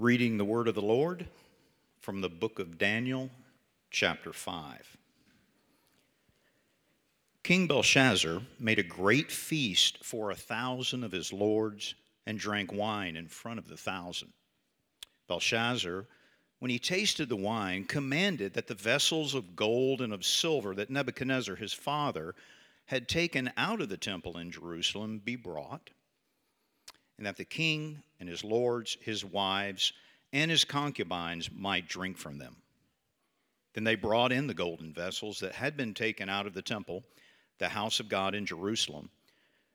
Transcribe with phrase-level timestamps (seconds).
[0.00, 1.26] Reading the word of the Lord
[1.98, 3.30] from the book of Daniel,
[3.90, 4.96] chapter 5.
[7.42, 11.96] King Belshazzar made a great feast for a thousand of his lords
[12.26, 14.32] and drank wine in front of the thousand.
[15.26, 16.06] Belshazzar,
[16.60, 20.90] when he tasted the wine, commanded that the vessels of gold and of silver that
[20.90, 22.36] Nebuchadnezzar his father
[22.86, 25.90] had taken out of the temple in Jerusalem be brought
[27.18, 29.92] and that the king and his lords, his wives,
[30.32, 32.56] and his concubines might drink from them.
[33.74, 37.04] Then they brought in the golden vessels that had been taken out of the temple,
[37.58, 39.10] the house of God in Jerusalem,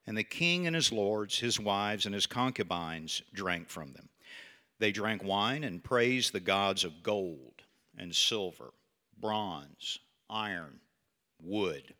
[0.08, 4.10] and the king and his lords, his wives, and his concubines drank from them.
[4.80, 7.62] They drank wine and praised the gods of gold
[7.98, 8.74] and silver,
[9.20, 10.00] bronze,
[10.30, 10.80] iron,
[11.42, 11.94] wood,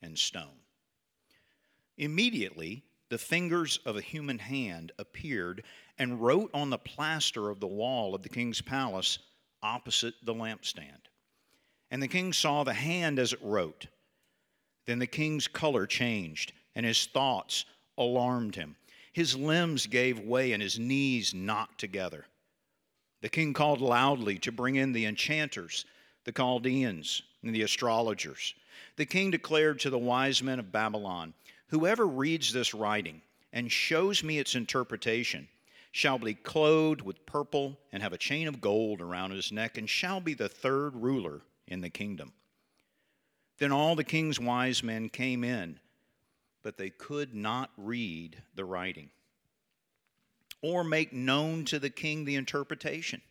[0.00, 0.60] and stone.
[1.98, 5.62] Immediately, the fingers of a human hand appeared
[5.98, 9.18] and wrote on the plaster of the wall of the king's palace
[9.62, 11.10] opposite the lampstand.
[11.90, 13.88] And the king saw the hand as it wrote.
[14.86, 17.66] Then the king's color changed, and his thoughts
[17.98, 18.76] alarmed him.
[19.12, 22.24] His limbs gave way, and his knees knocked together.
[23.20, 25.84] The king called loudly to bring in the enchanters,
[26.24, 28.54] the Chaldeans, and the astrologers.
[28.96, 31.34] The king declared to the wise men of Babylon,
[31.72, 35.48] Whoever reads this writing and shows me its interpretation
[35.90, 39.88] shall be clothed with purple and have a chain of gold around his neck and
[39.88, 42.34] shall be the third ruler in the kingdom.
[43.56, 45.80] Then all the king's wise men came in,
[46.62, 49.08] but they could not read the writing
[50.60, 53.22] or make known to the king the interpretation.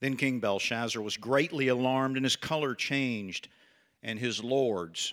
[0.00, 3.48] Then King Belshazzar was greatly alarmed, and his color changed,
[4.02, 5.12] and his lords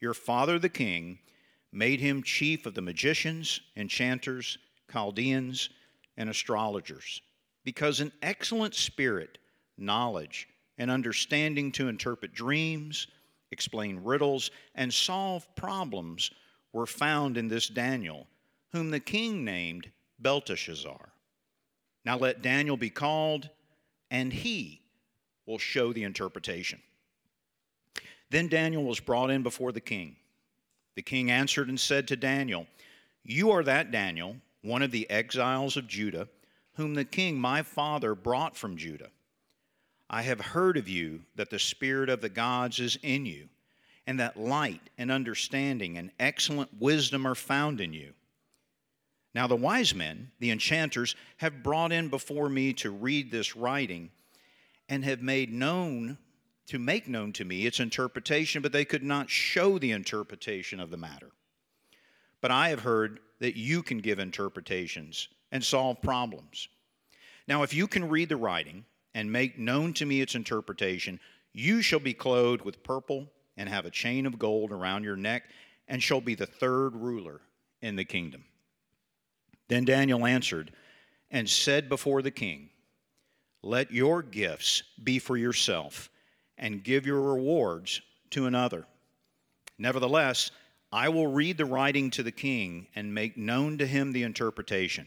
[0.00, 1.18] your father the king
[1.72, 4.58] made him chief of the magicians, enchanters,
[4.90, 5.70] Chaldeans,
[6.16, 7.20] and astrologers,
[7.64, 9.38] because an excellent spirit,
[9.76, 10.48] knowledge,
[10.78, 13.06] and understanding to interpret dreams,
[13.50, 16.30] explain riddles, and solve problems
[16.72, 18.26] were found in this Daniel,
[18.72, 21.12] whom the king named Belteshazzar.
[22.04, 23.50] Now let Daniel be called,
[24.10, 24.80] and he
[25.46, 26.80] will show the interpretation.
[28.30, 30.16] Then Daniel was brought in before the king.
[30.94, 32.66] The king answered and said to Daniel,
[33.24, 36.28] You are that Daniel, one of the exiles of Judah,
[36.74, 39.10] whom the king my father brought from Judah.
[40.10, 43.48] I have heard of you that the Spirit of the gods is in you,
[44.06, 48.12] and that light and understanding and excellent wisdom are found in you.
[49.34, 54.10] Now, the wise men, the enchanters, have brought in before me to read this writing,
[54.88, 56.16] and have made known
[56.68, 60.90] to make known to me its interpretation, but they could not show the interpretation of
[60.90, 61.30] the matter.
[62.40, 66.68] But I have heard that you can give interpretations and solve problems.
[67.46, 68.84] Now, if you can read the writing
[69.14, 71.18] and make known to me its interpretation,
[71.54, 75.44] you shall be clothed with purple and have a chain of gold around your neck,
[75.88, 77.40] and shall be the third ruler
[77.80, 78.44] in the kingdom.
[79.68, 80.70] Then Daniel answered
[81.30, 82.68] and said before the king,
[83.62, 86.10] Let your gifts be for yourself
[86.58, 88.86] and give your rewards to another.
[89.78, 90.50] Nevertheless,
[90.92, 95.06] I will read the writing to the king and make known to him the interpretation.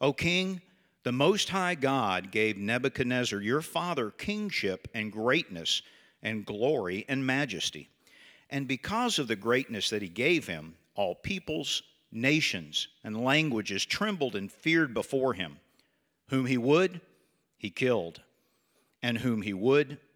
[0.00, 0.60] O king,
[1.04, 5.82] the Most High God gave Nebuchadnezzar your father kingship and greatness
[6.22, 7.88] and glory and majesty.
[8.50, 11.82] And because of the greatness that he gave him, all peoples,
[12.12, 15.58] nations, and languages trembled and feared before him.
[16.28, 17.00] Whom he would,
[17.58, 18.20] he killed,
[19.02, 19.98] and whom he would,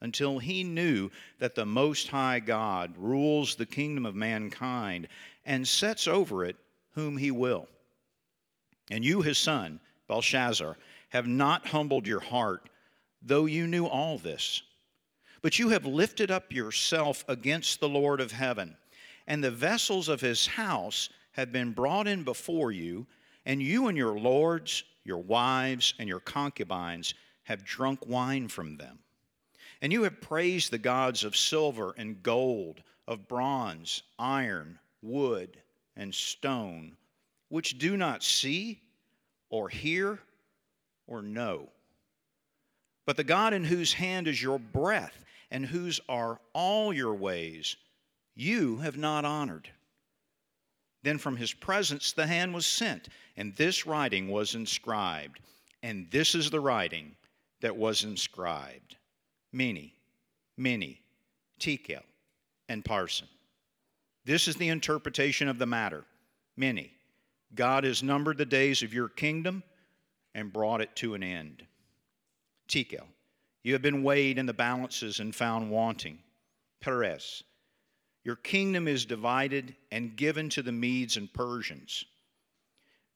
[0.00, 5.08] until he knew that the Most High God rules the kingdom of mankind
[5.44, 6.56] and sets over it
[6.94, 7.68] whom he will.
[8.90, 10.76] And you, his son, Belshazzar,
[11.10, 12.68] have not humbled your heart,
[13.22, 14.62] though you knew all this.
[15.42, 18.76] But you have lifted up yourself against the Lord of heaven,
[19.26, 23.06] and the vessels of his house have been brought in before you,
[23.46, 27.14] and you and your lords, your wives, and your concubines
[27.44, 28.98] have drunk wine from them.
[29.82, 35.60] And you have praised the gods of silver and gold, of bronze, iron, wood,
[35.96, 36.96] and stone,
[37.48, 38.82] which do not see
[39.48, 40.20] or hear
[41.06, 41.70] or know.
[43.06, 47.76] But the God in whose hand is your breath and whose are all your ways,
[48.36, 49.68] you have not honored.
[51.02, 55.40] Then from his presence the hand was sent, and this writing was inscribed.
[55.82, 57.16] And this is the writing
[57.62, 58.96] that was inscribed
[59.52, 59.90] Mene,
[60.56, 61.00] many,
[61.58, 62.02] Tekel,
[62.68, 63.28] and Parsin.
[64.24, 66.04] This is the interpretation of the matter.
[66.56, 66.90] Mene.
[67.54, 69.62] God has numbered the days of your kingdom
[70.34, 71.64] and brought it to an end.
[72.68, 73.06] Tekel,
[73.64, 76.18] you have been weighed in the balances and found wanting.
[76.80, 77.42] Peres,
[78.24, 82.04] your kingdom is divided and given to the Medes and Persians.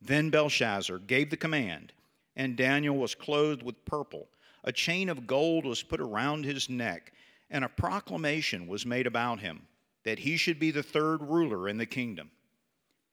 [0.02, 1.92] Then Belshazzar gave the command,
[2.37, 4.28] and Daniel was clothed with purple.
[4.64, 7.12] A chain of gold was put around his neck,
[7.50, 9.66] and a proclamation was made about him
[10.05, 12.31] that he should be the third ruler in the kingdom.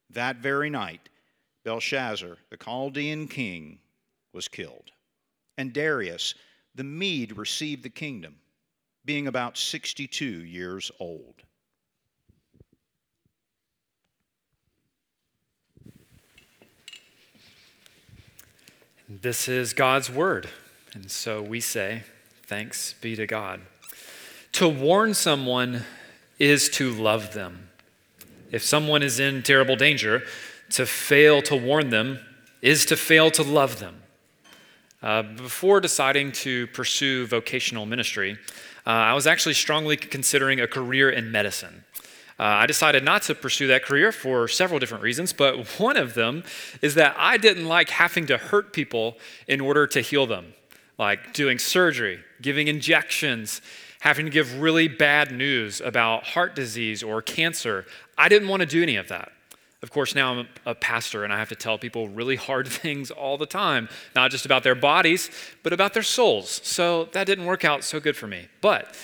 [0.10, 1.10] That very night,
[1.64, 3.80] Belshazzar, the Chaldean king,
[4.34, 4.92] was killed.
[5.58, 6.36] And Darius,
[6.76, 8.36] the Mede, received the kingdom,
[9.06, 11.44] being about 62 years old.
[19.08, 20.50] This is God's word.
[20.94, 22.04] And so we say,
[22.46, 23.62] Thanks be to God.
[24.54, 25.84] To warn someone
[26.38, 27.70] is to love them.
[28.52, 30.24] If someone is in terrible danger,
[30.72, 32.20] to fail to warn them
[32.62, 34.02] is to fail to love them.
[35.02, 38.38] Uh, before deciding to pursue vocational ministry,
[38.86, 41.84] uh, I was actually strongly considering a career in medicine.
[42.40, 46.14] Uh, I decided not to pursue that career for several different reasons, but one of
[46.14, 46.44] them
[46.82, 49.18] is that I didn't like having to hurt people
[49.48, 50.54] in order to heal them,
[50.98, 53.62] like doing surgery, giving injections,
[54.02, 57.86] having to give really bad news about heart disease or cancer.
[58.18, 59.32] I didn't want to do any of that.
[59.84, 63.10] Of course, now I'm a pastor and I have to tell people really hard things
[63.10, 65.30] all the time, not just about their bodies,
[65.64, 66.62] but about their souls.
[66.64, 68.48] So that didn't work out so good for me.
[68.62, 68.96] But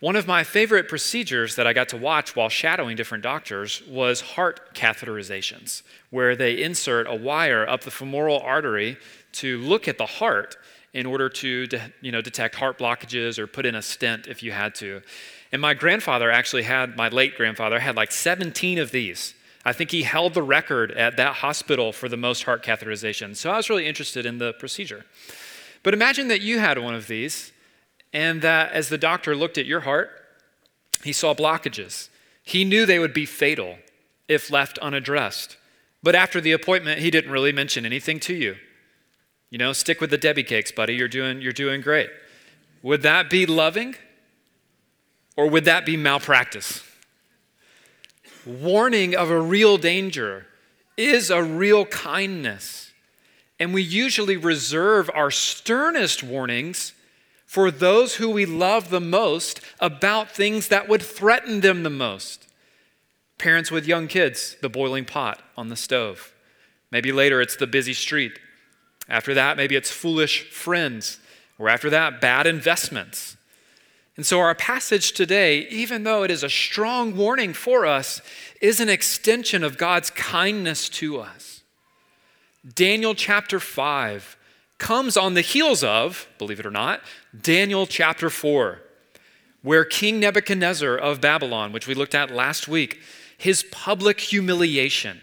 [0.00, 4.20] one of my favorite procedures that I got to watch while shadowing different doctors was
[4.20, 8.98] heart catheterizations, where they insert a wire up the femoral artery
[9.32, 10.56] to look at the heart
[10.94, 11.68] in order to
[12.00, 15.02] you know, detect heart blockages or put in a stent if you had to.
[15.52, 19.90] And my grandfather actually had, my late grandfather had like 17 of these I think
[19.90, 23.34] he held the record at that hospital for the most heart catheterization.
[23.34, 25.06] So I was really interested in the procedure.
[25.82, 27.52] But imagine that you had one of these,
[28.12, 30.10] and that as the doctor looked at your heart,
[31.02, 32.08] he saw blockages.
[32.42, 33.78] He knew they would be fatal
[34.28, 35.56] if left unaddressed.
[36.02, 38.56] But after the appointment, he didn't really mention anything to you.
[39.54, 40.96] You know, stick with the Debbie cakes, buddy.
[40.96, 42.10] You're doing, you're doing great.
[42.82, 43.94] Would that be loving?
[45.36, 46.82] Or would that be malpractice?
[48.44, 50.48] warning of a real danger
[50.96, 52.92] is a real kindness.
[53.60, 56.92] And we usually reserve our sternest warnings
[57.46, 62.48] for those who we love the most about things that would threaten them the most.
[63.38, 66.34] Parents with young kids, the boiling pot on the stove.
[66.90, 68.40] Maybe later it's the busy street.
[69.08, 71.18] After that, maybe it's foolish friends.
[71.58, 73.36] Or after that, bad investments.
[74.16, 78.20] And so, our passage today, even though it is a strong warning for us,
[78.60, 81.62] is an extension of God's kindness to us.
[82.74, 84.36] Daniel chapter 5
[84.78, 87.00] comes on the heels of, believe it or not,
[87.38, 88.80] Daniel chapter 4,
[89.62, 93.00] where King Nebuchadnezzar of Babylon, which we looked at last week,
[93.36, 95.20] his public humiliation,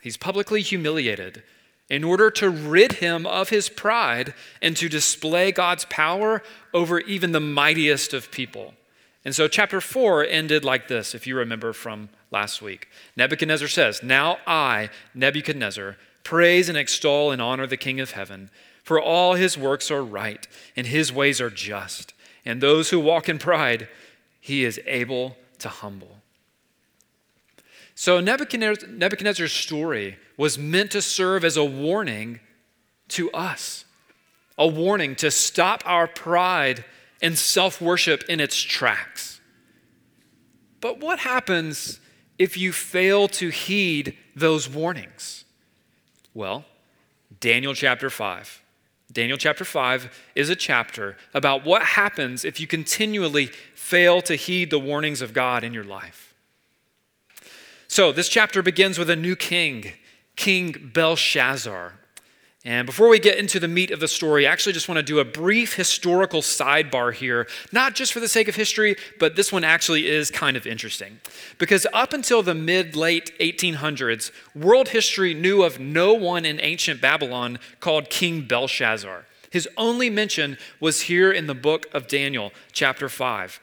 [0.00, 1.42] he's publicly humiliated
[1.90, 4.32] in order to rid him of his pride
[4.62, 6.42] and to display God's power
[6.72, 8.74] over even the mightiest of people.
[9.24, 12.88] And so, chapter 4 ended like this, if you remember from last week.
[13.16, 18.50] Nebuchadnezzar says, Now I, Nebuchadnezzar, praise and extol and honor the King of heaven,
[18.82, 22.14] for all his works are right, and his ways are just.
[22.46, 23.88] And those who walk in pride,
[24.40, 26.19] he is able to humble.
[28.00, 32.40] So, Nebuchadnezzar's story was meant to serve as a warning
[33.08, 33.84] to us,
[34.56, 36.86] a warning to stop our pride
[37.20, 39.42] and self worship in its tracks.
[40.80, 42.00] But what happens
[42.38, 45.44] if you fail to heed those warnings?
[46.32, 46.64] Well,
[47.38, 48.62] Daniel chapter 5.
[49.12, 54.70] Daniel chapter 5 is a chapter about what happens if you continually fail to heed
[54.70, 56.29] the warnings of God in your life.
[57.92, 59.94] So, this chapter begins with a new king,
[60.36, 61.94] King Belshazzar.
[62.64, 65.02] And before we get into the meat of the story, I actually just want to
[65.02, 69.50] do a brief historical sidebar here, not just for the sake of history, but this
[69.50, 71.18] one actually is kind of interesting.
[71.58, 77.00] Because up until the mid late 1800s, world history knew of no one in ancient
[77.00, 79.24] Babylon called King Belshazzar.
[79.50, 83.58] His only mention was here in the book of Daniel, chapter 5.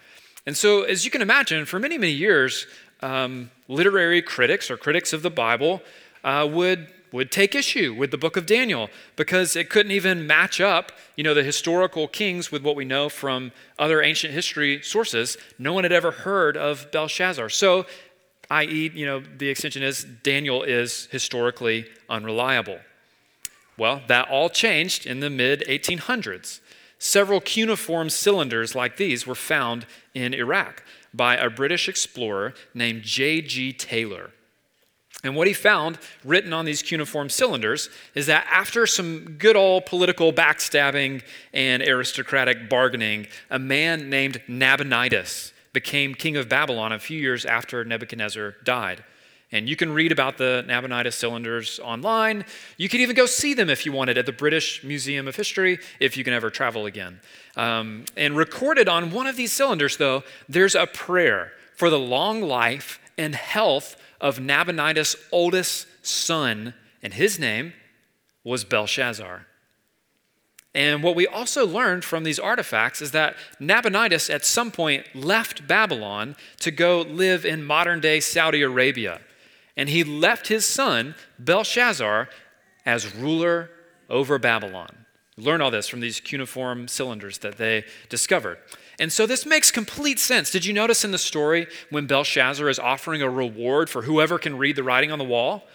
[0.46, 2.67] And so, as you can imagine, for many, many years,
[3.01, 5.81] um, literary critics or critics of the Bible
[6.24, 10.59] uh, would would take issue with the book of Daniel because it couldn't even match
[10.59, 15.38] up, you know, the historical kings with what we know from other ancient history sources.
[15.57, 17.50] No one had ever heard of Belshazzar.
[17.50, 17.86] So,
[18.50, 22.79] i.e., you know, the extension is Daniel is historically unreliable.
[23.77, 26.59] Well, that all changed in the mid 1800s.
[27.00, 30.83] Several cuneiform cylinders like these were found in Iraq
[31.17, 33.74] by a British explorer named J.G.
[33.74, 34.31] Taylor.
[35.24, 39.86] And what he found written on these cuneiform cylinders is that after some good old
[39.86, 47.19] political backstabbing and aristocratic bargaining, a man named Nabonidus became king of Babylon a few
[47.19, 49.03] years after Nebuchadnezzar died.
[49.51, 52.44] And you can read about the Nabonidus cylinders online.
[52.75, 55.80] You could even go see them if you wanted at the British Museum of History,
[56.01, 57.22] if you can ever travel again.
[57.56, 62.42] Um, and recorded on one of these cylinders, though, there's a prayer for the long
[62.42, 67.74] life and health of Nabonidus' oldest son, and his name
[68.44, 69.46] was Belshazzar.
[70.75, 75.68] And what we also learned from these artifacts is that Nabonidus at some point left
[75.68, 79.22] Babylon to go live in modern day Saudi Arabia.
[79.77, 82.27] And he left his son, Belshazzar,
[82.86, 83.69] as ruler
[84.10, 85.05] over Babylon.
[85.38, 88.57] Learn all this from these cuneiform cylinders that they discovered.
[89.00, 90.50] And so this makes complete sense.
[90.50, 94.57] Did you notice in the story when Belshazzar is offering a reward for whoever can
[94.57, 95.67] read the writing on the wall?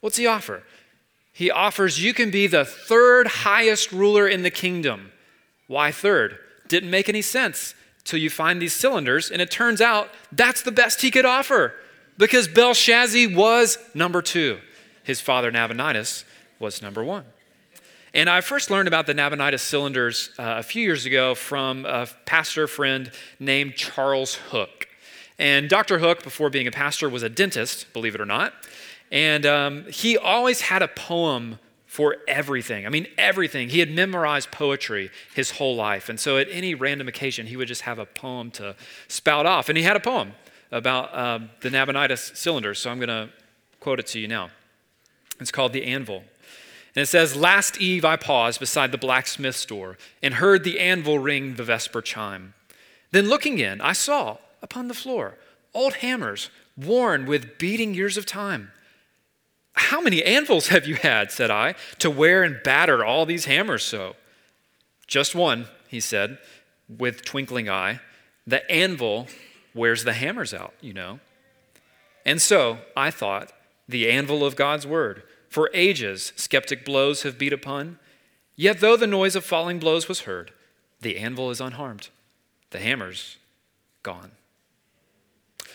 [0.00, 0.62] What's he offer?
[1.32, 5.10] He offers, You can be the third highest ruler in the kingdom.
[5.66, 6.38] Why third?
[6.68, 10.72] Didn't make any sense till you find these cylinders, and it turns out that's the
[10.72, 11.74] best he could offer
[12.20, 14.60] because Belshazzar was number two.
[15.02, 16.24] His father Nabonidus
[16.58, 17.24] was number one.
[18.12, 22.06] And I first learned about the Nabonidus cylinders uh, a few years ago from a
[22.26, 24.86] pastor friend named Charles Hook.
[25.38, 25.98] And Dr.
[25.98, 28.52] Hook, before being a pastor, was a dentist, believe it or not.
[29.10, 32.84] And um, he always had a poem for everything.
[32.84, 33.70] I mean, everything.
[33.70, 36.10] He had memorized poetry his whole life.
[36.10, 38.76] And so at any random occasion, he would just have a poem to
[39.08, 39.70] spout off.
[39.70, 40.34] And he had a poem
[40.70, 43.30] about uh, the Nabonidus cylinder, So I'm going to
[43.80, 44.50] quote it to you now.
[45.40, 46.24] It's called The Anvil.
[46.94, 51.18] And it says, Last eve I paused beside the blacksmith's door and heard the anvil
[51.18, 52.54] ring the vesper chime.
[53.12, 55.36] Then looking in, I saw upon the floor
[55.72, 58.72] old hammers worn with beating years of time.
[59.74, 63.84] How many anvils have you had, said I, to wear and batter all these hammers
[63.84, 64.16] so?
[65.06, 66.38] Just one, he said,
[66.88, 68.00] with twinkling eye.
[68.46, 69.28] The anvil
[69.74, 71.20] wears the hammers out, you know.
[72.24, 73.52] And so I thought,
[73.88, 77.98] the anvil of God's word for ages, skeptic blows have beat upon.
[78.56, 80.52] Yet, though the noise of falling blows was heard,
[81.00, 82.08] the anvil is unharmed,
[82.70, 83.38] the hammer's
[84.02, 84.32] gone.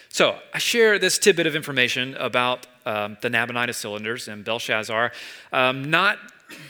[0.10, 5.12] So, I share this tidbit of information about um, the Nabonidus cylinders and Belshazzar,
[5.52, 6.20] um, not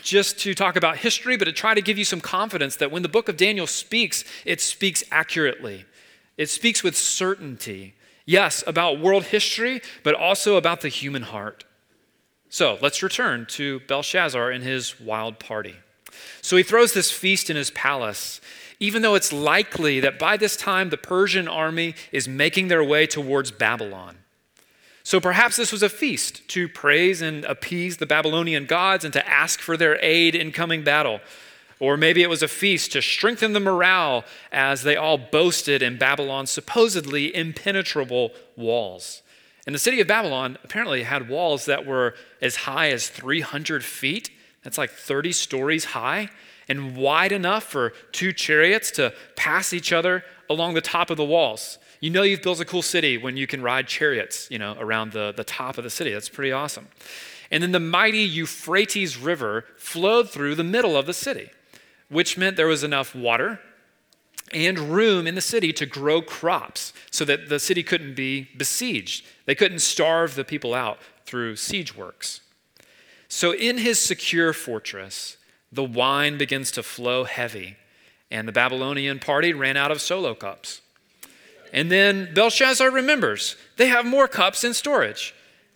[0.02, 3.02] just to talk about history, but to try to give you some confidence that when
[3.02, 5.84] the book of Daniel speaks, it speaks accurately.
[6.36, 7.94] It speaks with certainty.
[8.24, 11.64] Yes, about world history, but also about the human heart.
[12.48, 15.76] So let's return to Belshazzar and his wild party.
[16.42, 18.40] So he throws this feast in his palace,
[18.80, 23.06] even though it's likely that by this time the Persian army is making their way
[23.06, 24.18] towards Babylon.
[25.02, 29.28] So perhaps this was a feast to praise and appease the Babylonian gods and to
[29.28, 31.20] ask for their aid in coming battle.
[31.78, 35.98] Or maybe it was a feast to strengthen the morale as they all boasted in
[35.98, 39.22] Babylon's supposedly impenetrable walls.
[39.66, 44.30] And the city of Babylon apparently had walls that were as high as 300 feet.
[44.62, 46.30] That's like 30 stories high
[46.68, 51.24] and wide enough for two chariots to pass each other along the top of the
[51.24, 51.78] walls.
[52.00, 55.12] You know you've built a cool city when you can ride chariots, you know, around
[55.12, 56.12] the, the top of the city.
[56.12, 56.88] That's pretty awesome.
[57.50, 61.50] And then the mighty Euphrates River flowed through the middle of the city,
[62.08, 63.60] which meant there was enough water
[64.52, 69.24] and room in the city to grow crops so that the city couldn't be besieged.
[69.44, 72.40] They couldn't starve the people out through siege works.
[73.28, 75.36] So, in his secure fortress,
[75.72, 77.76] the wine begins to flow heavy,
[78.30, 80.80] and the Babylonian party ran out of solo cups.
[81.72, 85.34] And then Belshazzar remembers they have more cups in storage.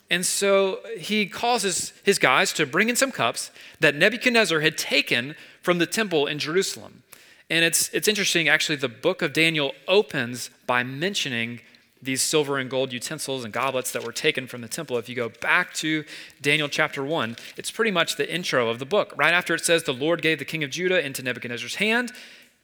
[0.08, 4.76] And so he calls his, his guys to bring in some cups that Nebuchadnezzar had
[4.76, 7.02] taken from the temple in Jerusalem.
[7.49, 11.61] And it's, it's interesting, actually, the book of Daniel opens by mentioning
[12.02, 14.97] these silver and gold utensils and goblets that were taken from the temple.
[14.97, 16.05] If you go back to
[16.40, 19.12] Daniel chapter 1, it's pretty much the intro of the book.
[19.17, 22.12] Right after it says, The Lord gave the king of Judah into Nebuchadnezzar's hand,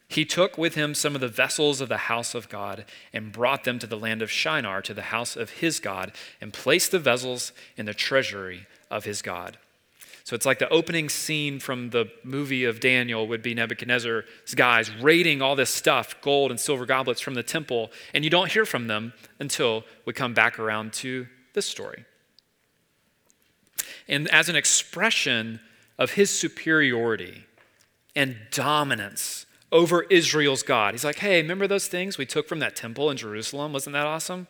[0.09, 3.65] he took with him some of the vessels of the house of God and brought
[3.65, 6.99] them to the land of Shinar, to the house of his God, and placed the
[6.99, 9.59] vessels in the treasury of his God.
[10.27, 14.25] So it's like the opening scene from the movie of Daniel would be Nebuchadnezzar's
[14.57, 18.51] guys raiding all this stuff, gold and silver goblets from the temple, and you don't
[18.51, 22.05] hear from them until we come back around to this story.
[24.09, 25.61] And as an expression
[25.97, 27.45] of his superiority
[28.17, 30.95] and dominance over Israel's God.
[30.95, 33.73] He's like, hey, remember those things we took from that temple in Jerusalem?
[33.73, 34.49] Wasn't that awesome?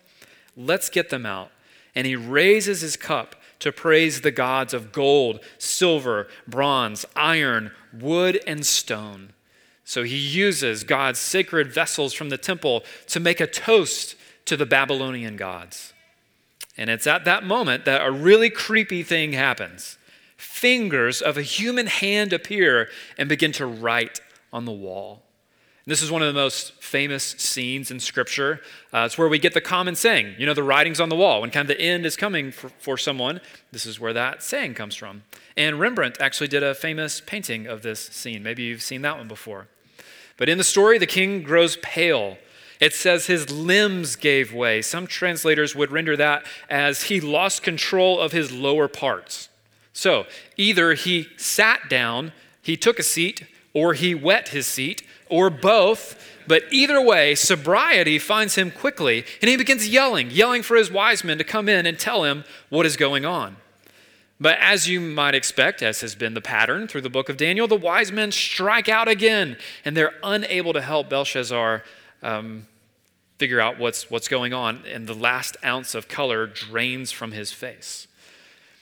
[0.57, 1.51] Let's get them out.
[1.95, 8.41] And he raises his cup to praise the gods of gold, silver, bronze, iron, wood,
[8.47, 9.33] and stone.
[9.85, 14.67] So he uses God's sacred vessels from the temple to make a toast to the
[14.67, 15.93] Babylonian gods.
[16.77, 19.97] And it's at that moment that a really creepy thing happens.
[20.37, 24.21] Fingers of a human hand appear and begin to write
[24.53, 25.23] on the wall.
[25.89, 28.61] This is one of the most famous scenes in Scripture.
[28.93, 31.43] Uh, it's where we get the common saying, you know, the writings on the wall.
[31.43, 33.41] When kind of the end is coming for, for someone,
[33.71, 35.23] this is where that saying comes from.
[35.57, 38.43] And Rembrandt actually did a famous painting of this scene.
[38.43, 39.69] Maybe you've seen that one before.
[40.37, 42.37] But in the story, the king grows pale.
[42.81, 44.83] It says his limbs gave way.
[44.83, 49.51] Some translators would render that as he lost control of his lower parts.
[49.93, 50.27] So
[50.57, 56.23] either he sat down, he took a seat, or he wet his seat, or both.
[56.47, 61.25] But either way, sobriety finds him quickly, and he begins yelling, yelling for his wise
[61.25, 63.57] men to come in and tell him what is going on.
[64.39, 67.67] But as you might expect, as has been the pattern through the book of Daniel,
[67.67, 71.83] the wise men strike out again, and they're unable to help Belshazzar
[72.23, 72.67] um,
[73.39, 77.51] figure out what's, what's going on, and the last ounce of color drains from his
[77.51, 78.07] face.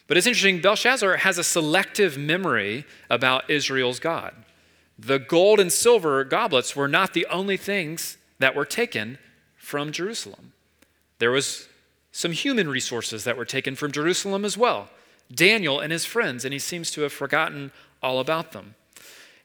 [0.07, 4.35] But it's interesting, Belshazzar has a selective memory about Israel's God.
[4.99, 9.19] The gold and silver goblets were not the only things that were taken
[9.57, 10.53] from Jerusalem.
[11.19, 11.69] There was
[12.13, 14.89] some human resources that were taken from Jerusalem as well.
[15.35, 18.75] Daniel and his friends, and he seems to have forgotten all about them.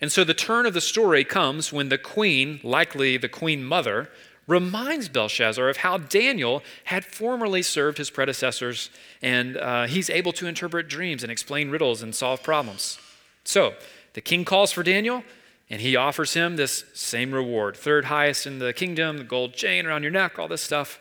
[0.01, 4.09] And so the turn of the story comes when the queen, likely the queen mother,
[4.47, 8.89] reminds Belshazzar of how Daniel had formerly served his predecessors,
[9.21, 12.97] and uh, he's able to interpret dreams and explain riddles and solve problems.
[13.43, 13.73] So
[14.13, 15.23] the king calls for Daniel,
[15.69, 19.86] and he offers him this same reward third highest in the kingdom, the gold chain
[19.86, 20.99] around your neck, all this stuff.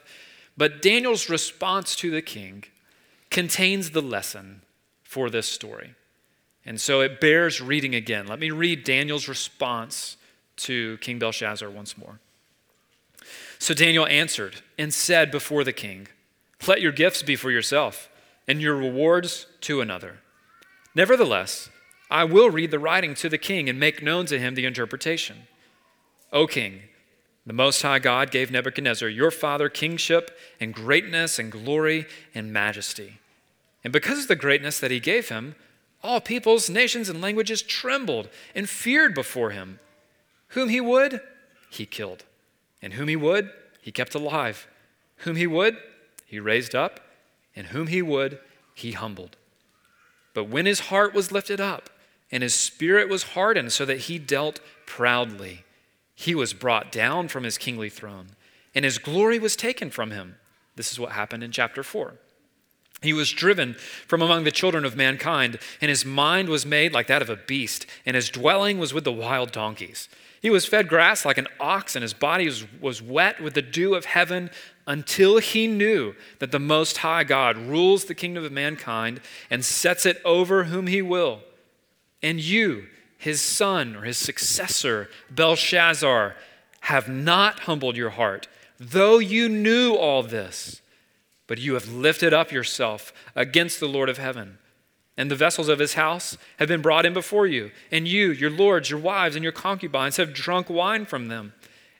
[0.57, 2.65] But Daniel's response to the king
[3.31, 4.63] contains the lesson
[5.03, 5.95] for this story.
[6.67, 8.27] And so it bears reading again.
[8.27, 10.17] Let me read Daniel's response
[10.57, 12.19] to King Belshazzar once more.
[13.59, 16.09] So Daniel answered and said before the king,
[16.67, 18.11] Let your gifts be for yourself,
[18.47, 20.19] and your rewards to another.
[20.95, 21.71] Nevertheless,
[22.11, 25.47] I will read the writing to the king and make known to him the interpretation.
[26.33, 26.83] O king,
[27.47, 33.19] the Most High God gave Nebuchadnezzar, your father, kingship and greatness and glory and majesty.
[33.85, 35.55] And because of the greatness that he gave him,
[36.03, 39.81] all peoples, nations, and languages trembled and feared before him.
[40.49, 41.21] Whom he would,
[41.71, 42.25] he killed.
[42.81, 44.69] And whom he would, he kept alive.
[45.19, 45.77] Whom he would,
[46.25, 47.01] he raised up.
[47.57, 48.39] And whom he would,
[48.75, 49.37] he humbled.
[50.35, 51.91] But when his heart was lifted up,
[52.31, 55.65] and his spirit was hardened so that he dealt proudly.
[56.15, 58.31] He was brought down from his kingly throne,
[58.75, 60.37] and his glory was taken from him.
[60.77, 62.15] This is what happened in chapter 4.
[63.01, 63.75] He was driven
[64.07, 67.37] from among the children of mankind, and his mind was made like that of a
[67.37, 70.09] beast, and his dwelling was with the wild donkeys.
[70.41, 73.63] He was fed grass like an ox, and his body was, was wet with the
[73.63, 74.51] dew of heaven
[74.87, 80.07] until he knew that the Most High God rules the kingdom of mankind and sets
[80.07, 81.43] it over whom he will.
[82.23, 86.37] And you, his son or his successor, Belshazzar,
[86.83, 90.81] have not humbled your heart, though you knew all this.
[91.47, 94.59] But you have lifted up yourself against the Lord of heaven.
[95.17, 97.73] And the vessels of his house have been brought in before you.
[97.91, 101.55] And you, your lords, your wives, and your concubines have drunk wine from them.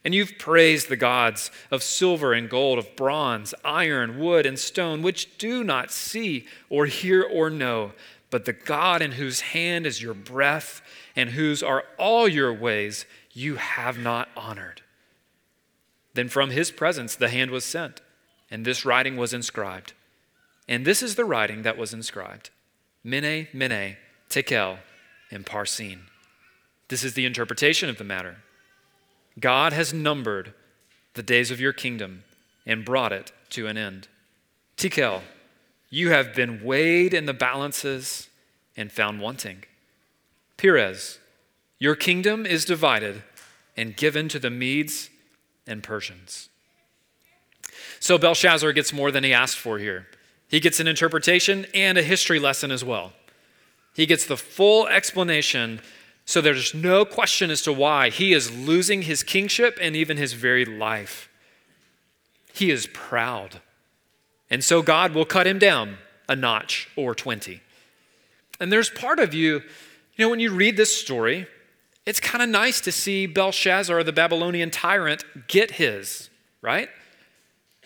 [0.05, 5.01] And you've praised the gods of silver and gold, of bronze, iron, wood, and stone,
[5.01, 7.91] which do not see or hear or know
[8.29, 10.81] but the God in whose hand is your breath
[11.15, 14.81] and whose are all your ways, you have not honored.
[16.13, 18.01] Then from his presence the hand was sent,
[18.51, 19.93] and this writing was inscribed.
[20.67, 22.51] And this is the writing that was inscribed
[23.03, 23.97] Mene, Mene,
[24.29, 24.77] Tekel,
[25.31, 26.01] and Parsin.
[26.89, 28.37] This is the interpretation of the matter.
[29.39, 30.53] God has numbered
[31.13, 32.23] the days of your kingdom
[32.65, 34.07] and brought it to an end.
[34.77, 35.21] Tekel,
[35.89, 38.29] you have been weighed in the balances
[38.77, 39.63] and found wanting.
[40.57, 41.19] Peres,
[41.79, 43.23] your kingdom is divided
[43.75, 45.09] and given to the Medes
[45.65, 46.49] and Persians.
[47.99, 50.07] So Belshazzar gets more than he asked for here.
[50.47, 53.13] He gets an interpretation and a history lesson as well.
[53.93, 55.81] He gets the full explanation,
[56.25, 60.33] so there's no question as to why he is losing his kingship and even his
[60.33, 61.29] very life.
[62.53, 63.61] He is proud.
[64.49, 67.61] And so God will cut him down a notch or 20.
[68.59, 69.61] And there's part of you,
[70.15, 71.47] you know, when you read this story,
[72.05, 76.29] it's kind of nice to see Belshazzar, the Babylonian tyrant, get his,
[76.61, 76.89] right?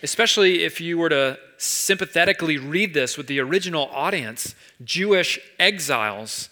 [0.02, 6.50] Especially if you were to sympathetically read this with the original audience, Jewish exiles.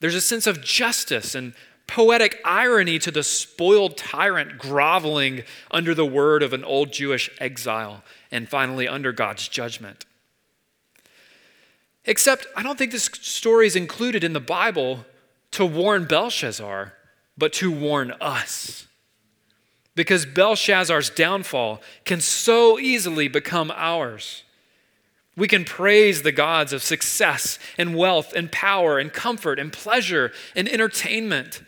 [0.00, 1.54] There's a sense of justice and
[1.86, 8.02] poetic irony to the spoiled tyrant groveling under the word of an old Jewish exile
[8.30, 10.04] and finally under God's judgment.
[12.04, 15.04] Except, I don't think this story is included in the Bible
[15.52, 16.94] to warn Belshazzar,
[17.36, 18.86] but to warn us.
[19.94, 24.44] Because Belshazzar's downfall can so easily become ours.
[25.36, 30.32] We can praise the gods of success and wealth and power and comfort and pleasure
[30.56, 31.62] and entertainment.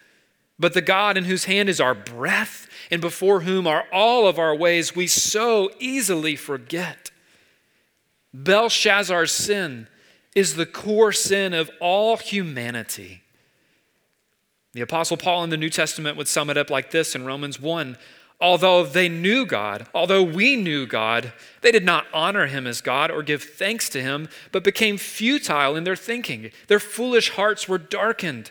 [0.60, 4.38] But the God in whose hand is our breath and before whom are all of
[4.38, 7.10] our ways, we so easily forget.
[8.34, 9.88] Belshazzar's sin
[10.36, 13.22] is the core sin of all humanity.
[14.74, 17.58] The Apostle Paul in the New Testament would sum it up like this in Romans
[17.58, 17.96] 1
[18.42, 23.10] Although they knew God, although we knew God, they did not honor him as God
[23.10, 26.50] or give thanks to him, but became futile in their thinking.
[26.66, 28.50] Their foolish hearts were darkened.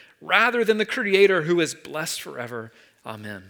[0.21, 2.71] rather than the Creator who is blessed forever.
[3.05, 3.43] Amen.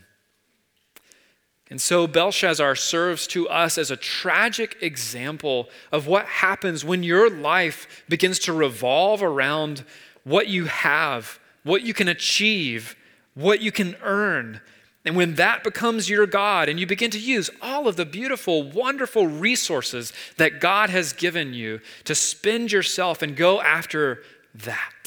[1.69, 7.29] And so Belshazzar serves to us as a tragic example of what happens when your
[7.29, 9.85] life begins to revolve around
[10.25, 12.95] what you have, what you can achieve,
[13.35, 14.59] what you can earn.
[15.05, 18.63] And when that becomes your God and you begin to use all of the beautiful,
[18.63, 24.21] wonderful resources that God has given you to spend yourself and go after
[24.53, 25.00] that.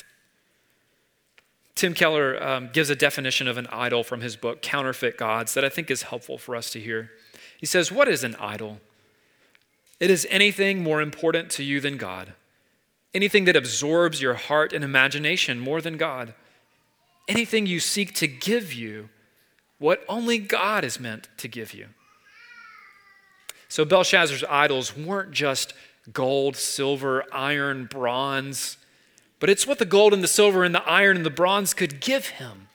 [1.75, 5.65] Tim Keller um, gives a definition of an idol from his book, Counterfeit Gods, that
[5.65, 7.11] I think is helpful for us to hear.
[7.59, 8.81] He says, What is an idol?
[9.99, 12.35] It is anything more important to you than God,
[13.13, 16.35] anything that absorbs your heart and imagination more than God,
[17.29, 19.09] anything you seek to give you
[19.79, 21.89] what only God is meant to give you.
[23.69, 25.75] So Belshazzar's idols weren't just
[26.13, 28.77] gold, silver, iron, bronze
[29.45, 32.01] but it's what the gold and the silver and the iron and the bronze could
[32.01, 32.67] give him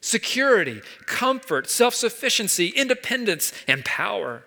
[0.00, 4.42] security, comfort, self sufficiency, independence, and power.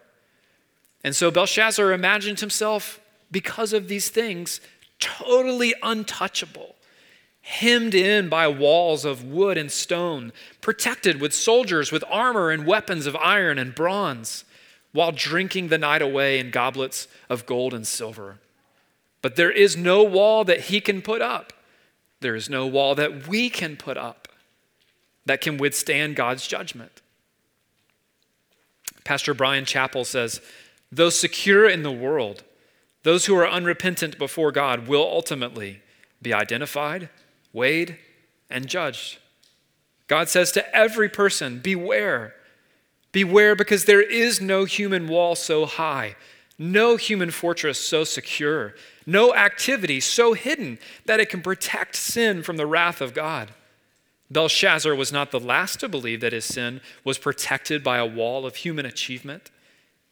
[1.01, 2.99] And so Belshazzar imagined himself,
[3.31, 4.59] because of these things,
[4.99, 6.75] totally untouchable,
[7.39, 13.05] hemmed in by walls of wood and stone, protected with soldiers with armor and weapons
[13.05, 14.43] of iron and bronze,
[14.91, 18.39] while drinking the night away in goblets of gold and silver.
[19.21, 21.53] But there is no wall that he can put up
[22.21, 24.27] there is no wall that we can put up
[25.25, 27.01] that can withstand God's judgment.
[29.03, 30.41] Pastor Bryan Chapell says,
[30.91, 32.43] Those secure in the world,
[33.03, 35.81] those who are unrepentant before God will ultimately
[36.21, 37.09] be identified,
[37.51, 37.97] weighed,
[38.49, 39.17] and judged.
[40.07, 42.35] God says to every person, Beware.
[43.11, 46.15] Beware because there is no human wall so high,
[46.57, 48.73] no human fortress so secure
[49.05, 53.51] no activity so hidden that it can protect sin from the wrath of God.
[54.29, 58.45] Belshazzar was not the last to believe that his sin was protected by a wall
[58.45, 59.51] of human achievement.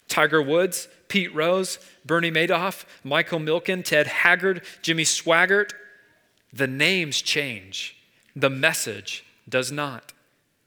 [0.10, 5.72] Tiger Woods, Pete Rose, Bernie Madoff, Michael Milken, Ted Haggard, Jimmy Swaggart,
[6.52, 7.96] the names change.
[8.36, 10.14] The message does not.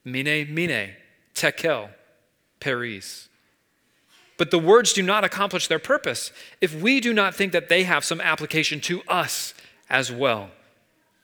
[0.04, 0.90] Mene, mene,
[1.34, 1.90] tekel,
[2.60, 3.28] peres.
[4.42, 7.84] But the words do not accomplish their purpose if we do not think that they
[7.84, 9.54] have some application to us
[9.88, 10.50] as well.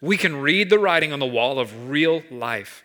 [0.00, 2.84] We can read the writing on the wall of real life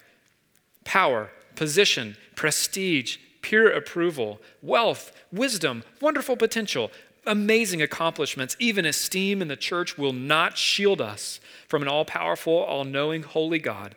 [0.85, 6.89] power, position, prestige, peer approval, wealth, wisdom, wonderful potential,
[7.27, 12.57] amazing accomplishments, even esteem in the church will not shield us from an all powerful,
[12.57, 13.93] all knowing, holy God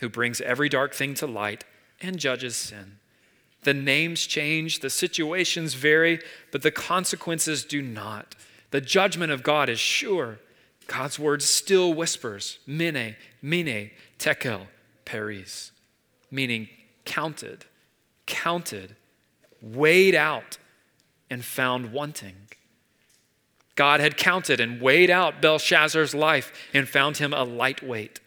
[0.00, 1.64] who brings every dark thing to light
[2.00, 3.00] and judges sin.
[3.64, 6.20] The names change, the situations vary,
[6.52, 8.36] but the consequences do not.
[8.70, 10.38] The judgment of God is sure.
[10.86, 14.66] God's word still whispers, mene, mene, tekel,
[15.04, 15.72] peres,
[16.30, 16.68] meaning
[17.04, 17.64] counted,
[18.26, 18.96] counted,
[19.62, 20.58] weighed out,
[21.30, 22.36] and found wanting.
[23.76, 28.20] God had counted and weighed out Belshazzar's life and found him a lightweight.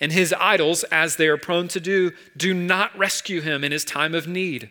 [0.00, 3.84] And his idols, as they are prone to do, do not rescue him in his
[3.84, 4.68] time of need.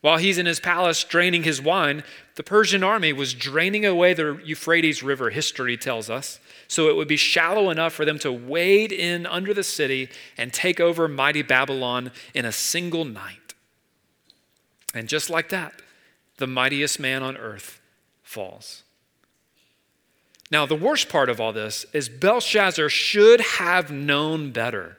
[0.00, 2.04] While he's in his palace draining his wine,
[2.36, 7.08] the Persian army was draining away the Euphrates River, history tells us, so it would
[7.08, 11.42] be shallow enough for them to wade in under the city and take over mighty
[11.42, 13.54] Babylon in a single night.
[14.94, 15.74] And just like that,
[16.38, 17.80] the mightiest man on earth
[18.22, 18.82] falls.
[20.50, 24.96] Now, the worst part of all this is Belshazzar should have known better.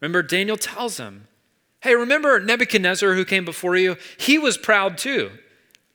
[0.00, 1.28] Remember, Daniel tells him,
[1.80, 3.96] Hey, remember Nebuchadnezzar who came before you?
[4.16, 5.30] He was proud too,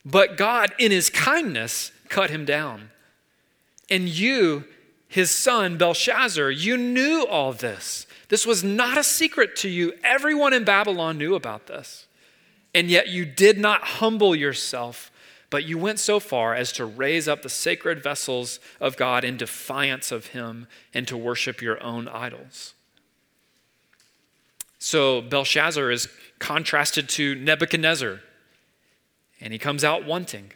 [0.05, 2.89] but God, in his kindness, cut him down.
[3.89, 4.63] And you,
[5.09, 8.07] his son Belshazzar, you knew all this.
[8.29, 9.93] This was not a secret to you.
[10.03, 12.07] Everyone in Babylon knew about this.
[12.73, 15.11] And yet you did not humble yourself
[15.53, 19.37] but you went so far as to raise up the sacred vessels of God in
[19.37, 22.73] defiance of Him and to worship your own idols.
[24.79, 28.21] So Belshazzar is contrasted to Nebuchadnezzar,
[29.39, 30.53] and he comes out wanting.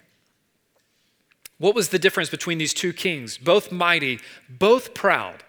[1.58, 3.38] What was the difference between these two kings?
[3.38, 5.44] Both mighty, both proud.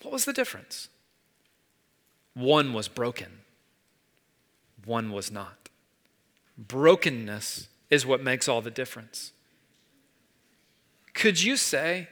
[0.00, 0.88] What was the difference?
[2.32, 3.40] One was broken,
[4.86, 5.68] one was not.
[6.56, 9.32] Brokenness is what makes all the difference.
[11.12, 12.08] Could you say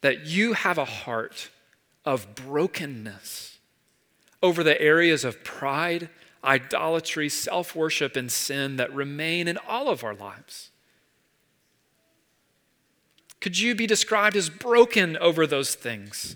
[0.00, 1.50] that you have a heart
[2.04, 3.58] of brokenness
[4.42, 6.10] over the areas of pride,
[6.42, 10.72] idolatry, self worship, and sin that remain in all of our lives?
[13.40, 16.34] Could you be described as broken over those things?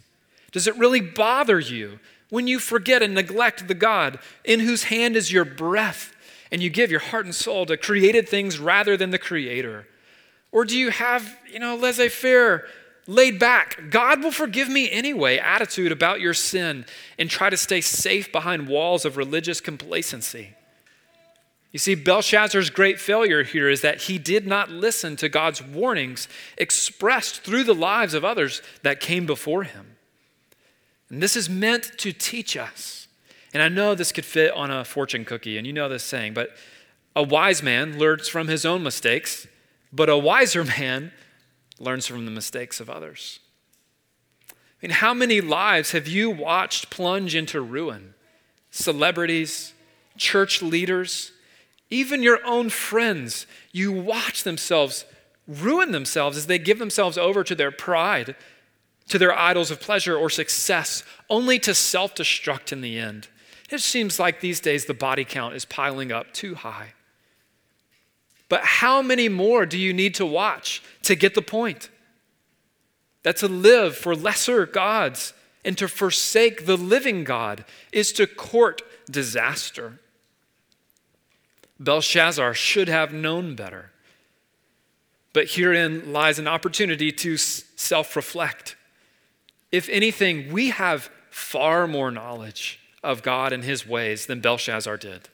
[0.52, 1.98] Does it really bother you
[2.30, 6.14] when you forget and neglect the God in whose hand is your breath
[6.50, 9.86] and you give your heart and soul to created things rather than the creator?
[10.52, 12.66] Or do you have, you know, laissez faire,
[13.06, 16.86] laid back, God will forgive me anyway attitude about your sin
[17.18, 20.54] and try to stay safe behind walls of religious complacency?
[21.70, 26.26] You see, Belshazzar's great failure here is that he did not listen to God's warnings
[26.56, 29.96] expressed through the lives of others that came before him.
[31.10, 33.07] And this is meant to teach us
[33.58, 36.32] and I know this could fit on a fortune cookie, and you know this saying,
[36.32, 36.56] but
[37.16, 39.48] a wise man learns from his own mistakes,
[39.92, 41.10] but a wiser man
[41.80, 43.40] learns from the mistakes of others.
[44.48, 48.14] I mean, how many lives have you watched plunge into ruin?
[48.70, 49.72] Celebrities,
[50.16, 51.32] church leaders,
[51.90, 55.04] even your own friends, you watch themselves
[55.48, 58.36] ruin themselves as they give themselves over to their pride,
[59.08, 63.26] to their idols of pleasure or success, only to self destruct in the end.
[63.70, 66.94] It seems like these days the body count is piling up too high.
[68.48, 71.90] But how many more do you need to watch to get the point?
[73.24, 78.80] That to live for lesser gods and to forsake the living God is to court
[79.10, 80.00] disaster.
[81.78, 83.90] Belshazzar should have known better.
[85.34, 88.76] But herein lies an opportunity to self reflect.
[89.70, 95.28] If anything, we have far more knowledge of God and his ways than Belshazzar did.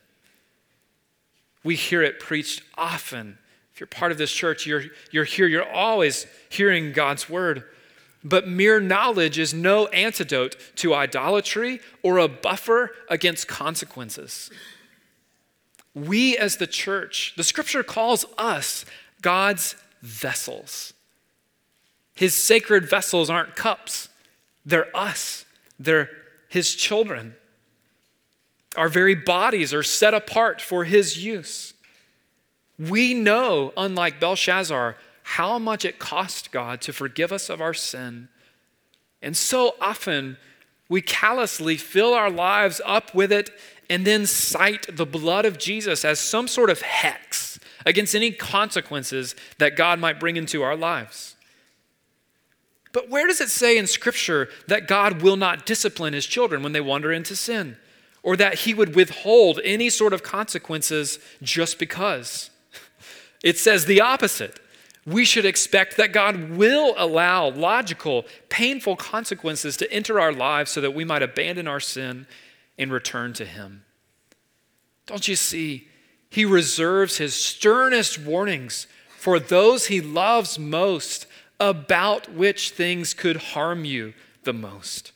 [1.62, 3.38] We hear it preached often.
[3.72, 7.64] If you're part of this church, you're, you're here, you're always hearing God's word.
[8.22, 14.50] But mere knowledge is no antidote to idolatry or a buffer against consequences.
[15.94, 18.84] We, as the church, the scripture calls us
[19.20, 20.92] God's vessels.
[22.14, 24.08] His sacred vessels aren't cups,
[24.64, 25.44] they're us,
[25.78, 26.10] they're
[26.48, 27.34] His children.
[28.76, 31.74] Our very bodies are set apart for his use.
[32.78, 38.28] We know, unlike Belshazzar, how much it cost God to forgive us of our sin.
[39.22, 40.36] And so often
[40.88, 43.50] We callously fill our lives up with it
[43.88, 49.34] and then cite the blood of Jesus as some sort of hex against any consequences
[49.58, 51.36] that God might bring into our lives.
[52.92, 56.72] But where does it say in Scripture that God will not discipline his children when
[56.72, 57.76] they wander into sin?
[58.24, 62.50] Or that he would withhold any sort of consequences just because?
[63.44, 64.58] It says the opposite.
[65.06, 70.80] We should expect that God will allow logical, painful consequences to enter our lives so
[70.80, 72.26] that we might abandon our sin
[72.78, 73.84] and return to him.
[75.06, 75.88] Don't you see?
[76.30, 78.86] He reserves his sternest warnings
[79.18, 81.26] for those he loves most
[81.60, 85.12] about which things could harm you the most.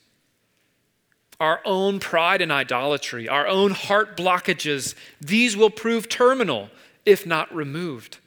[1.39, 6.69] Our own pride and idolatry, our own heart blockages, these will prove terminal
[7.05, 8.17] if not removed.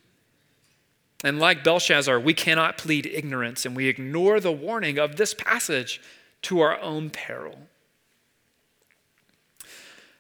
[1.22, 6.00] And like Belshazzar, we cannot plead ignorance and we ignore the warning of this passage
[6.42, 7.58] to our own peril.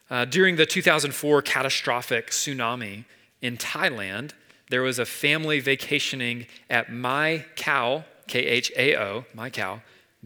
[0.08, 3.04] Uh, during the 2004 catastrophic tsunami
[3.40, 4.32] in Thailand,
[4.68, 9.80] there was a family vacationing at Mai Khao, K H A O, Mai Khao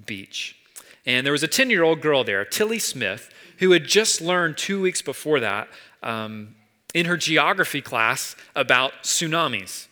[0.05, 0.56] Beach.
[1.07, 4.59] And there was a 10 year old girl there, Tilly Smith, who had just learned
[4.59, 5.69] two weeks before that
[6.03, 6.57] um,
[6.95, 9.87] in her geography class about tsunamis.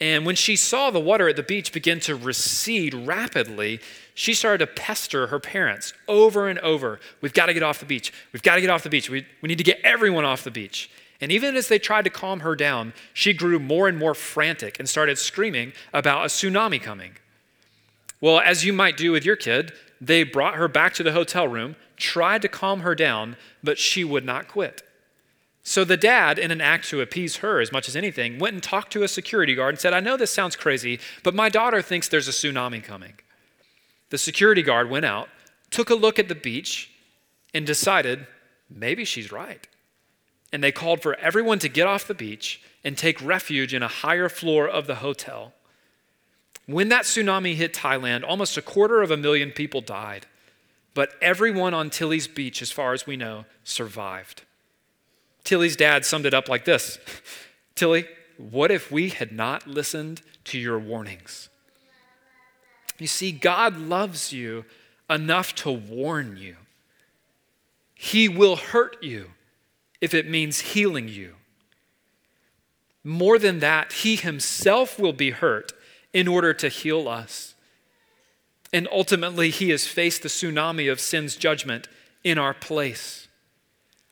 [0.00, 3.80] And when she saw the water at the beach begin to recede rapidly,
[4.14, 7.00] she started to pester her parents over and over.
[7.20, 8.12] We've got to get off the beach.
[8.32, 9.10] We've got to get off the beach.
[9.10, 10.90] We, we need to get everyone off the beach.
[11.20, 14.78] And even as they tried to calm her down, she grew more and more frantic
[14.78, 17.12] and started screaming about a tsunami coming.
[18.22, 21.46] Well, as you might do with your kid, they brought her back to the hotel
[21.46, 24.82] room, tried to calm her down, but she would not quit.
[25.62, 28.62] So the dad, in an act to appease her as much as anything, went and
[28.62, 31.82] talked to a security guard and said, I know this sounds crazy, but my daughter
[31.82, 33.14] thinks there's a tsunami coming.
[34.08, 35.28] The security guard went out,
[35.70, 36.90] took a look at the beach,
[37.52, 38.26] and decided
[38.70, 39.68] maybe she's right.
[40.52, 43.88] And they called for everyone to get off the beach and take refuge in a
[43.88, 45.52] higher floor of the hotel.
[46.70, 50.26] When that tsunami hit Thailand, almost a quarter of a million people died.
[50.94, 54.42] But everyone on Tilly's beach, as far as we know, survived.
[55.42, 57.00] Tilly's dad summed it up like this
[57.74, 58.06] Tilly,
[58.36, 61.48] what if we had not listened to your warnings?
[63.00, 64.64] You see, God loves you
[65.08, 66.54] enough to warn you.
[67.96, 69.32] He will hurt you
[70.00, 71.34] if it means healing you.
[73.02, 75.72] More than that, He Himself will be hurt
[76.12, 77.54] in order to heal us.
[78.72, 81.88] And ultimately, He has faced the tsunami of sin's judgment
[82.22, 83.28] in our place.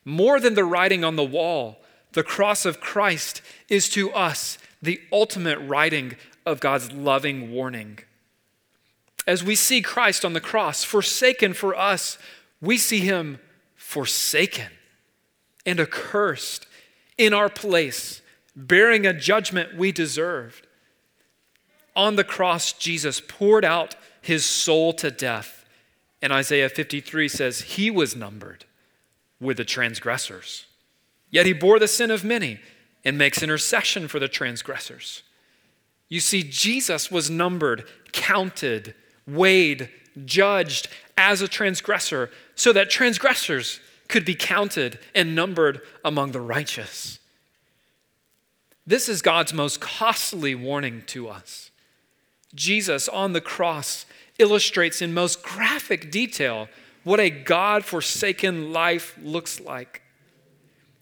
[0.04, 1.78] More than the writing on the wall,
[2.12, 7.98] the cross of Christ is to us the ultimate writing of God's loving warning.
[9.26, 12.16] As we see Christ on the cross, forsaken for us,
[12.61, 13.38] we see him
[13.76, 14.68] forsaken
[15.66, 16.66] and accursed
[17.18, 18.22] in our place,
[18.56, 20.66] bearing a judgment we deserved.
[21.98, 25.66] On the cross, Jesus poured out his soul to death.
[26.22, 28.64] And Isaiah 53 says, He was numbered
[29.40, 30.66] with the transgressors.
[31.28, 32.61] Yet he bore the sin of many
[33.04, 35.24] and makes intercession for the transgressors.
[36.08, 38.94] You see, Jesus was numbered, counted,
[39.26, 39.90] weighed,
[40.24, 47.18] judged as a transgressor so that transgressors could be counted and numbered among the righteous.
[48.87, 51.67] This is God's most costly warning to us.
[52.54, 54.06] Jesus on the cross
[54.38, 56.68] illustrates in most graphic detail
[57.04, 60.02] what a God forsaken life looks like.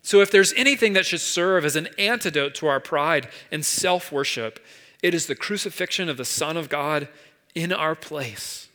[0.02, 4.12] So, if there's anything that should serve as an antidote to our pride and self
[4.12, 4.64] worship,
[5.02, 7.08] it is the crucifixion of the Son of God
[7.54, 8.68] in our place.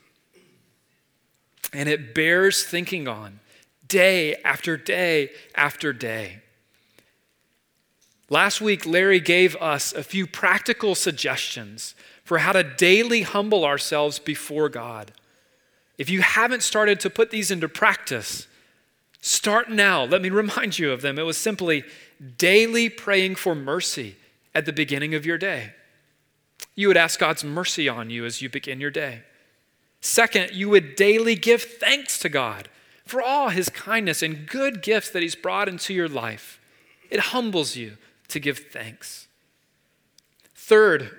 [1.71, 3.39] And it bears thinking on
[3.88, 6.41] day after day after day.
[8.29, 11.95] Last week, Larry gave us a few practical suggestions
[12.32, 15.11] for how to daily humble ourselves before God.
[15.97, 18.47] If you haven't started to put these into practice,
[19.19, 20.05] start now.
[20.05, 21.19] Let me remind you of them.
[21.19, 21.84] It was simply
[22.38, 24.15] daily praying for mercy
[24.55, 25.73] at the beginning of your day.
[26.73, 29.23] You would ask God's mercy on you as you begin your day.
[29.99, 32.69] Second, you would daily give thanks to God
[33.05, 36.61] for all his kindness and good gifts that he's brought into your life.
[37.09, 37.97] It humbles you
[38.29, 39.27] to give thanks.
[40.55, 41.17] Third,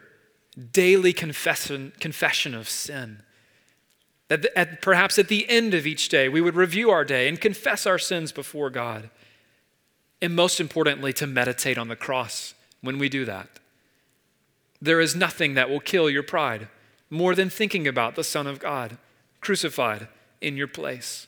[0.73, 3.23] daily confession, confession of sin.
[4.29, 7.41] That at, perhaps at the end of each day, we would review our day and
[7.41, 9.11] confess our sins before God.
[10.21, 13.49] And most importantly, to meditate on the cross when we do that.
[14.81, 16.69] There is nothing that will kill your pride
[17.09, 18.99] more than thinking about the Son of God
[19.41, 20.09] crucified
[20.41, 21.27] in your place.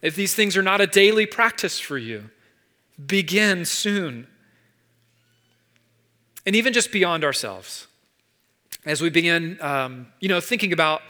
[0.00, 2.30] If these things are not a daily practice for you,
[3.04, 4.26] begin soon.
[6.46, 7.88] And even just beyond ourselves,
[8.88, 11.02] as we begin, um, you know, thinking about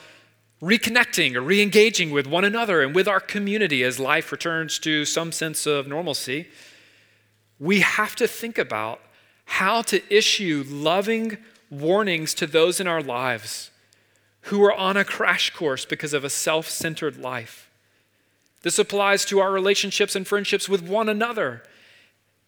[0.61, 5.05] reconnecting or re engaging with one another and with our community as life returns to
[5.05, 6.49] some sense of normalcy,
[7.61, 9.01] we have to think about
[9.45, 11.39] how to issue loving
[11.71, 13.71] warnings to those in our lives
[14.43, 17.71] who are on a crash course because of a self centered life.
[18.63, 21.63] This applies to our relationships and friendships with one another,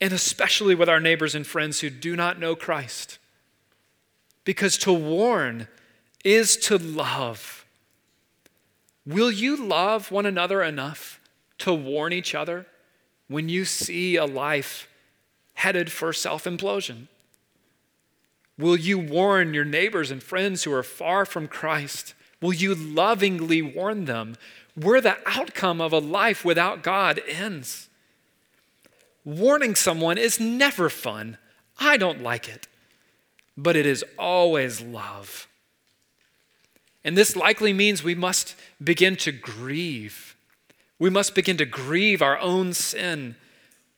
[0.01, 3.20] and especially with our neighbors and friends who do not know Christ.
[4.45, 5.68] Because to warn
[6.24, 7.64] is to love.
[9.07, 11.20] Will you love one another enough
[11.59, 12.66] to warn each other
[13.28, 14.88] when you see a life
[15.55, 17.09] headed for self implosion?
[18.59, 22.14] Will you warn your neighbors and friends who are far from Christ?
[22.43, 24.36] Will you lovingly warn them
[24.74, 27.88] where the outcome of a life without God ends?
[29.24, 31.38] Warning someone is never fun.
[31.78, 32.66] I don't like it,
[33.62, 35.46] but it is always love.
[37.04, 40.36] And this likely means we must begin to grieve.
[40.98, 43.36] We must begin to grieve our own sin.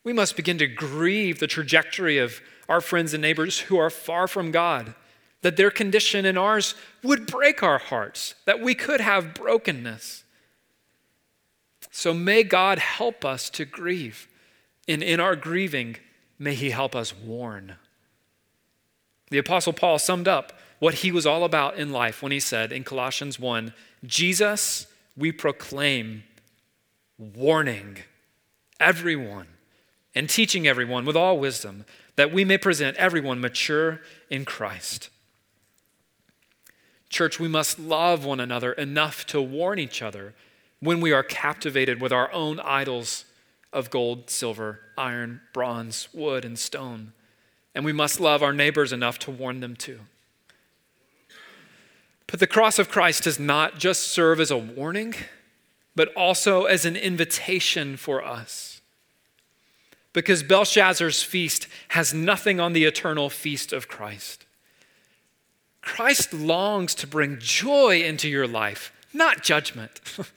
[0.05, 4.29] We must begin to grieve the trajectory of our friends and neighbors who are far
[4.29, 4.95] from God,
[5.43, 10.25] that their condition and ours would break our hearts, that we could have brokenness.
[11.91, 14.29] So may God help us to grieve.
[14.89, 15.97] And in our grieving,
[16.39, 17.77] may He help us warn.
[19.33, 22.71] The Apostle Paul summed up what he was all about in life when he said
[22.71, 23.73] in Colossians 1
[24.05, 26.25] Jesus, we proclaim,
[27.17, 28.01] warning
[28.79, 29.47] everyone
[30.15, 35.09] and teaching everyone with all wisdom that we may present everyone mature in Christ.
[37.09, 40.35] Church, we must love one another enough to warn each other
[40.81, 43.25] when we are captivated with our own idols
[43.73, 47.15] of gold, silver, iron, bronze, wood, and stone.
[47.75, 50.01] And we must love our neighbors enough to warn them too.
[52.27, 55.15] But the cross of Christ does not just serve as a warning,
[55.95, 58.73] but also as an invitation for us
[60.13, 64.45] because Belshazzar's feast has nothing on the eternal feast of Christ.
[65.81, 70.01] Christ longs to bring joy into your life, not judgment.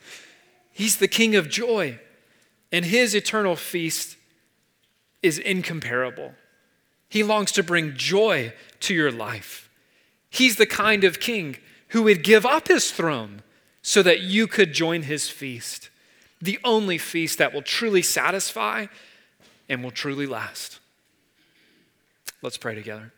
[0.71, 1.99] He's the King of joy,
[2.71, 4.17] and his eternal feast
[5.21, 6.33] is incomparable.
[7.15, 8.51] He longs to bring joy
[8.81, 9.69] to your life.
[10.29, 11.55] He's the kind of king
[11.91, 13.41] who would give up his throne
[13.81, 15.89] so that you could join his feast,
[16.41, 18.87] the only feast that will truly satisfy
[19.69, 20.81] and will truly last.
[22.41, 23.13] Let's pray together.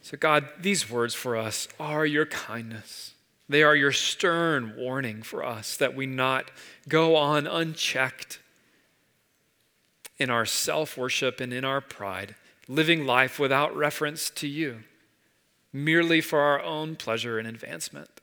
[0.00, 3.12] So, God, these words for us are your kindness.
[3.50, 6.52] They are your stern warning for us that we not
[6.88, 8.38] go on unchecked
[10.18, 12.36] in our self worship and in our pride,
[12.68, 14.84] living life without reference to you,
[15.72, 18.20] merely for our own pleasure and advancement.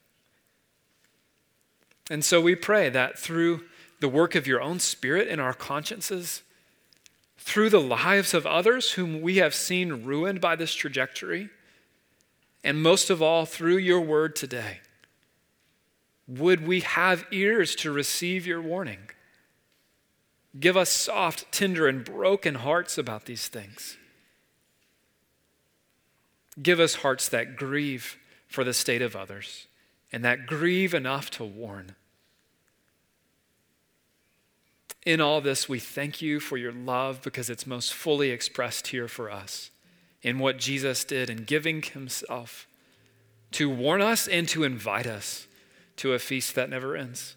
[2.09, 3.65] And so we pray that through
[3.99, 6.41] the work of your own Spirit in our consciences,
[7.37, 11.49] through the lives of others whom we have seen ruined by this trajectory,
[12.63, 14.79] and most of all, through your word today,
[16.27, 19.09] would we have ears to receive your warning?
[20.59, 23.97] Give us soft, tender, and broken hearts about these things.
[26.61, 28.17] Give us hearts that grieve
[28.47, 29.67] for the state of others
[30.11, 31.95] and that grieve enough to warn.
[35.05, 39.07] In all this, we thank you for your love because it's most fully expressed here
[39.07, 39.71] for us
[40.21, 42.67] in what Jesus did in giving himself
[43.51, 45.46] to warn us and to invite us
[45.97, 47.35] to a feast that never ends.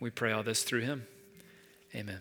[0.00, 1.06] We pray all this through him.
[1.94, 2.20] Amen.